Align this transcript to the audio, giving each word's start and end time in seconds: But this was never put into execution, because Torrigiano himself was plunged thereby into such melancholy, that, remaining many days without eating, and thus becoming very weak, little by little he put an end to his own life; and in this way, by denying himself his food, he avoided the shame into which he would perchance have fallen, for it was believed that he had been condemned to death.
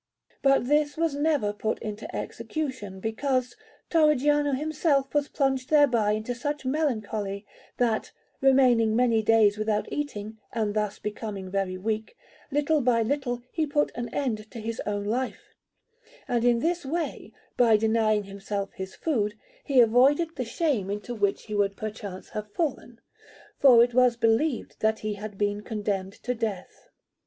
But 0.41 0.65
this 0.67 0.97
was 0.97 1.13
never 1.13 1.53
put 1.53 1.77
into 1.77 2.07
execution, 2.15 2.99
because 2.99 3.55
Torrigiano 3.91 4.53
himself 4.53 5.13
was 5.13 5.27
plunged 5.27 5.69
thereby 5.69 6.13
into 6.13 6.33
such 6.33 6.65
melancholy, 6.65 7.45
that, 7.77 8.11
remaining 8.41 8.95
many 8.95 9.21
days 9.21 9.59
without 9.59 9.85
eating, 9.93 10.39
and 10.51 10.73
thus 10.73 10.97
becoming 10.97 11.51
very 11.51 11.77
weak, 11.77 12.17
little 12.49 12.81
by 12.81 13.03
little 13.03 13.43
he 13.51 13.67
put 13.67 13.91
an 13.93 14.09
end 14.11 14.49
to 14.49 14.59
his 14.59 14.81
own 14.87 15.03
life; 15.03 15.53
and 16.27 16.43
in 16.43 16.61
this 16.61 16.83
way, 16.83 17.31
by 17.55 17.77
denying 17.77 18.23
himself 18.23 18.71
his 18.73 18.95
food, 18.95 19.35
he 19.63 19.79
avoided 19.79 20.35
the 20.35 20.45
shame 20.45 20.89
into 20.89 21.13
which 21.13 21.43
he 21.43 21.53
would 21.53 21.77
perchance 21.77 22.29
have 22.29 22.51
fallen, 22.53 22.99
for 23.59 23.83
it 23.83 23.93
was 23.93 24.17
believed 24.17 24.77
that 24.79 24.97
he 25.01 25.13
had 25.13 25.37
been 25.37 25.61
condemned 25.61 26.13
to 26.13 26.33
death. 26.33 26.89